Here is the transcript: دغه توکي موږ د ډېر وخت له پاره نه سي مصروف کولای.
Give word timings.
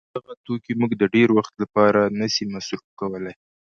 دغه 0.15 0.33
توکي 0.45 0.73
موږ 0.79 0.91
د 0.97 1.03
ډېر 1.15 1.29
وخت 1.37 1.53
له 1.61 1.65
پاره 1.75 2.01
نه 2.19 2.27
سي 2.33 2.43
مصروف 2.53 2.83
کولای. 2.99 3.33